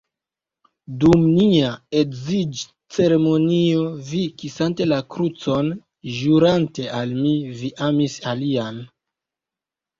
[1.01, 5.71] Dum nia edziĝceremonio vi, kisante la krucon,
[6.17, 8.85] ĵurante al mi, vi amis alian.